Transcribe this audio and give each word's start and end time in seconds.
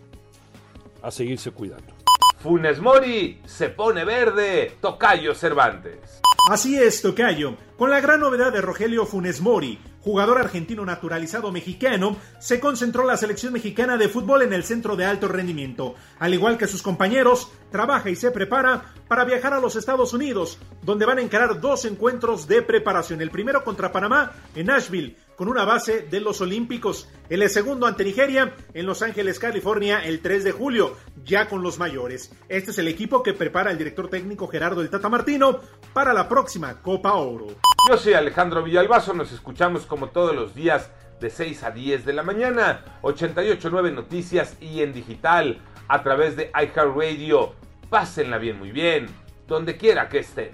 A 1.02 1.12
seguirse 1.12 1.52
cuidando. 1.52 1.94
Funes 2.40 2.82
Mori 2.82 3.40
se 3.46 3.70
pone 3.70 4.04
verde, 4.04 4.76
Tocayo 4.82 5.34
Cervantes. 5.34 6.20
Así 6.50 6.78
es, 6.78 7.02
Tocayo. 7.02 7.56
Con 7.78 7.90
la 7.90 8.02
gran 8.02 8.20
novedad 8.20 8.52
de 8.52 8.60
Rogelio 8.62 9.06
Funes 9.06 9.40
Mori, 9.40 9.80
jugador 10.06 10.38
argentino 10.38 10.86
naturalizado 10.86 11.52
mexicano, 11.52 12.16
se 12.40 12.60
concentró 12.60 13.08
la 13.08 13.18
selección 13.18 13.54
mexicana 13.54 13.98
de 13.98 14.08
fútbol 14.08 14.44
en 14.44 14.54
el 14.54 14.64
centro 14.64 14.96
de 14.96 15.04
alto 15.04 15.28
rendimiento. 15.28 15.96
Al 16.20 16.36
igual 16.36 16.60
que 16.60 16.68
sus 16.68 16.84
compañeros, 16.84 17.52
trabaja 17.72 18.12
y 18.12 18.16
se 18.16 18.30
prepara 18.30 18.94
para 19.08 19.26
viajar 19.26 19.56
a 19.56 19.60
los 19.60 19.76
Estados 19.76 20.14
Unidos, 20.14 20.60
donde 20.84 21.08
van 21.08 21.18
a 21.18 21.24
encarar 21.24 21.60
dos 21.60 21.86
encuentros 21.86 22.48
de 22.48 22.62
preparación. 22.62 23.20
El 23.20 23.32
primero 23.32 23.64
contra 23.64 23.92
Panamá 23.92 24.34
en 24.54 24.68
Nashville, 24.68 25.16
con 25.36 25.48
una 25.48 25.66
base 25.66 26.02
de 26.02 26.20
los 26.20 26.40
Olímpicos. 26.40 27.10
El 27.28 27.50
segundo 27.50 27.88
ante 27.88 28.04
Nigeria 28.04 28.56
en 28.76 28.86
Los 28.86 29.02
Ángeles, 29.02 29.40
California, 29.40 30.06
el 30.06 30.20
3 30.20 30.44
de 30.44 30.52
julio, 30.52 30.96
ya 31.26 31.48
con 31.50 31.64
los 31.64 31.80
mayores. 31.80 32.32
Este 32.48 32.72
es 32.72 32.78
el 32.78 32.88
equipo 32.88 33.24
que 33.24 33.34
prepara 33.34 33.72
el 33.72 33.78
director 33.78 34.08
técnico 34.10 34.48
Gerardo 34.48 34.82
del 34.82 34.90
Tata 34.90 35.10
Martino 35.10 35.60
para 35.94 36.14
la 36.14 36.30
próxima 36.30 36.82
Copa 36.82 37.14
Oro. 37.14 37.48
Yo 37.90 37.98
soy 37.98 38.14
Alejandro 38.14 38.64
Villalbazo, 38.64 39.14
nos 39.14 39.32
escuchamos 39.32 39.86
como 39.86 40.10
todos 40.10 40.36
los 40.36 40.56
días 40.56 40.92
de 41.20 41.30
6 41.30 41.64
a 41.64 41.72
10 41.72 42.06
de 42.06 42.14
la 42.14 42.24
mañana, 42.24 43.00
889 43.02 43.92
Noticias 43.92 44.58
y 44.62 44.82
en 44.82 44.94
digital 44.94 45.60
a 45.88 46.04
través 46.04 46.36
de 46.36 46.52
iHeartRadio. 46.54 47.54
Pásenla 47.90 48.38
bien, 48.38 48.60
muy 48.60 48.72
bien, 48.72 49.08
donde 49.48 49.78
quiera 49.78 50.10
que 50.10 50.20
estén. 50.20 50.52